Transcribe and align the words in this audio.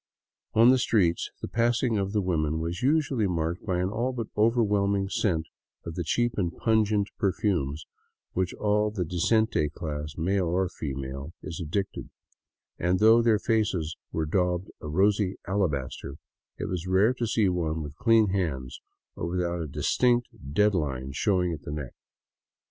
On 0.55 0.71
the 0.71 0.79
street 0.79 1.19
the 1.43 1.47
pass 1.47 1.83
ing 1.83 1.99
of 1.99 2.11
the 2.11 2.23
women 2.23 2.59
was 2.59 2.81
usually 2.81 3.27
marked 3.27 3.63
by 3.67 3.77
an 3.77 3.89
all 3.89 4.13
but 4.13 4.29
overwhelming 4.35 5.09
scent 5.09 5.45
of 5.85 5.93
the 5.93 6.03
cheap 6.03 6.39
and 6.39 6.57
pungent 6.57 7.09
perfumes 7.19 7.83
to 7.83 7.87
which 8.33 8.51
all 8.55 8.89
the" 8.89 9.05
decente" 9.15 9.69
class, 9.73 10.17
male 10.17 10.47
or 10.47 10.69
female, 10.69 11.33
is 11.43 11.59
addicted, 11.59 12.09
and 12.79 12.97
though 12.97 13.21
their 13.21 13.37
faces 13.37 13.95
were 14.11 14.25
daubed 14.25 14.71
a 14.81 14.87
rosy 14.87 15.35
alabaster, 15.47 16.15
it 16.57 16.65
was 16.65 16.87
rare 16.87 17.13
to 17.13 17.27
see 17.27 17.47
one 17.47 17.83
with 17.83 17.95
clean 17.97 18.29
hands, 18.29 18.81
or 19.15 19.27
without 19.27 19.61
a 19.61 19.67
distinct 19.67 20.29
dead 20.53 20.73
line 20.73 21.11
showing 21.11 21.53
at 21.53 21.61
the 21.61 21.69
neck. 21.71 21.93